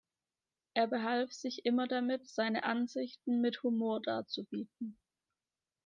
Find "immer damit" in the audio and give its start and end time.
1.63-2.27